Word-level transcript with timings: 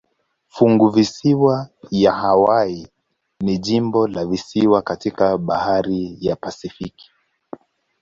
Funguvisiwa 0.47 1.69
ya 1.91 2.13
Hawaii 2.13 2.87
ni 3.39 3.57
jimbo 3.57 4.07
la 4.07 4.25
visiwani 4.25 4.85
katika 4.85 5.37
bahari 5.37 6.17
ya 6.21 6.35
Pasifiki. 6.35 7.11